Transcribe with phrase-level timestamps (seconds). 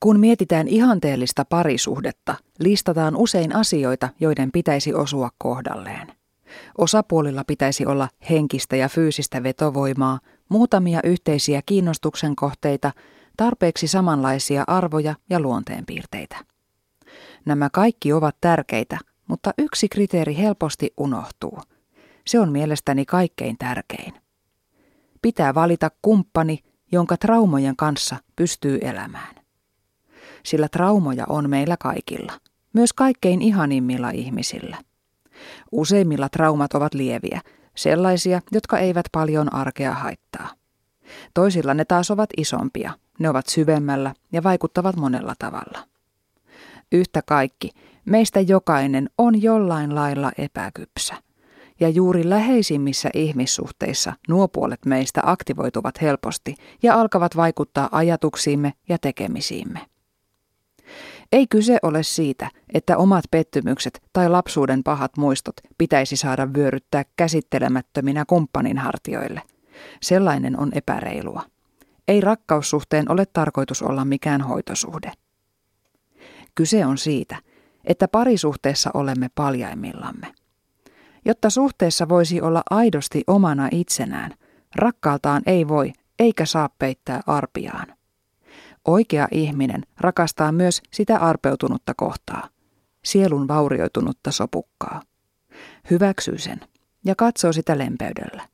[0.00, 6.12] Kun mietitään ihanteellista parisuhdetta, listataan usein asioita, joiden pitäisi osua kohdalleen.
[6.78, 12.92] Osapuolilla pitäisi olla henkistä ja fyysistä vetovoimaa, muutamia yhteisiä kiinnostuksen kohteita,
[13.36, 16.36] tarpeeksi samanlaisia arvoja ja luonteenpiirteitä.
[17.44, 21.58] Nämä kaikki ovat tärkeitä, mutta yksi kriteeri helposti unohtuu.
[22.26, 24.14] Se on mielestäni kaikkein tärkein.
[25.22, 26.58] Pitää valita kumppani,
[26.92, 29.37] jonka traumojen kanssa pystyy elämään.
[30.42, 32.32] Sillä traumoja on meillä kaikilla,
[32.72, 34.76] myös kaikkein ihanimmilla ihmisillä.
[35.72, 37.40] Useimmilla traumat ovat lieviä,
[37.76, 40.48] sellaisia, jotka eivät paljon arkea haittaa.
[41.34, 45.78] Toisilla ne taas ovat isompia, ne ovat syvemmällä ja vaikuttavat monella tavalla.
[46.92, 47.70] Yhtä kaikki,
[48.04, 51.14] meistä jokainen on jollain lailla epäkypsä.
[51.80, 59.80] Ja juuri läheisimmissä ihmissuhteissa nuo puolet meistä aktivoituvat helposti ja alkavat vaikuttaa ajatuksiimme ja tekemisiimme.
[61.32, 68.24] Ei kyse ole siitä, että omat pettymykset tai lapsuuden pahat muistot pitäisi saada vyöryttää käsittelemättöminä
[68.24, 69.42] kumppanin hartioille.
[70.02, 71.42] Sellainen on epäreilua.
[72.08, 75.12] Ei rakkaussuhteen ole tarkoitus olla mikään hoitosuhde.
[76.54, 77.36] Kyse on siitä,
[77.84, 80.26] että parisuhteessa olemme paljaimmillamme.
[81.24, 84.34] Jotta suhteessa voisi olla aidosti omana itsenään,
[84.74, 87.97] rakkaaltaan ei voi eikä saa peittää arpiaan.
[88.88, 92.48] Oikea ihminen rakastaa myös sitä arpeutunutta kohtaa,
[93.04, 95.02] sielun vaurioitunutta sopukkaa.
[95.90, 96.60] Hyväksyy sen
[97.04, 98.48] ja katsoo sitä lempeydellä.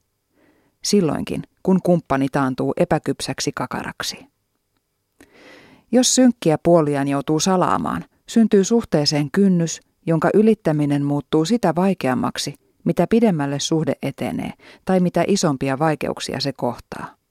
[0.82, 4.26] Silloinkin, kun kumppani taantuu epäkypsäksi kakaraksi.
[5.92, 12.54] Jos synkkiä puoliaan joutuu salaamaan, syntyy suhteeseen kynnys, jonka ylittäminen muuttuu sitä vaikeammaksi,
[12.84, 14.52] mitä pidemmälle suhde etenee
[14.84, 17.23] tai mitä isompia vaikeuksia se kohtaa.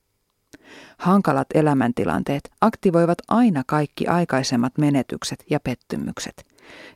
[1.03, 6.45] Hankalat elämäntilanteet aktivoivat aina kaikki aikaisemmat menetykset ja pettymykset.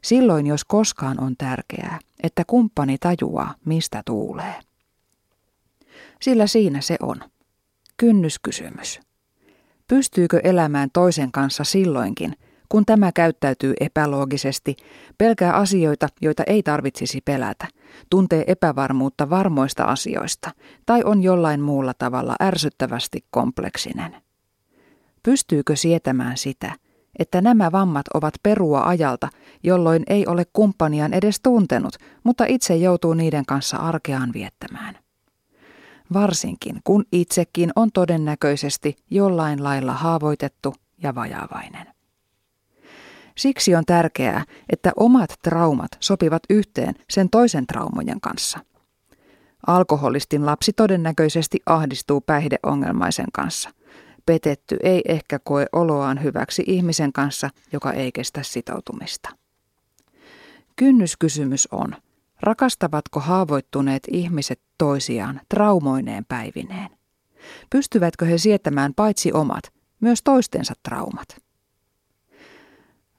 [0.04, 4.56] Silloin, jos koskaan on tärkeää, että kumppani tajuaa, mistä tuulee.
[6.22, 7.18] Sillä siinä se on.
[7.98, 9.00] Kynnyskysymys.
[9.88, 12.34] Pystyykö elämään toisen kanssa silloinkin,
[12.70, 14.76] kun tämä käyttäytyy epäloogisesti,
[15.18, 17.68] pelkää asioita, joita ei tarvitsisi pelätä,
[18.10, 20.52] tuntee epävarmuutta varmoista asioista
[20.86, 24.16] tai on jollain muulla tavalla ärsyttävästi kompleksinen.
[25.24, 26.74] Pystyykö sietämään sitä,
[27.20, 29.30] että nämä vammat ovat perua ajalta,
[29.64, 34.96] jolloin ei ole kumppaniaan edes tuntenut, mutta itse joutuu niiden kanssa arkeaan viettämään?
[36.14, 40.74] Varsinkin kun itsekin on todennäköisesti jollain lailla haavoitettu
[41.04, 41.97] ja vajavainen.
[43.38, 48.60] Siksi on tärkeää, että omat traumat sopivat yhteen sen toisen traumojen kanssa.
[49.68, 53.70] Alkoholistin lapsi todennäköisesti ahdistuu päihdeongelmaisen kanssa.
[54.26, 59.30] Petetty ei ehkä koe oloaan hyväksi ihmisen kanssa, joka ei kestä sitoutumista.
[60.76, 61.96] Kynnyskysymys on,
[62.42, 66.90] rakastavatko haavoittuneet ihmiset toisiaan traumoineen päivineen?
[67.70, 69.64] Pystyvätkö he sietämään paitsi omat,
[70.00, 71.47] myös toistensa traumat?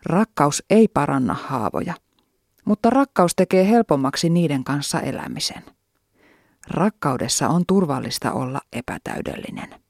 [0.08, 1.94] Rakkaus ei paranna haavoja,
[2.64, 5.64] mutta rakkaus tekee helpommaksi niiden kanssa elämisen.
[6.70, 9.87] Rakkaudessa on turvallista olla epätäydellinen.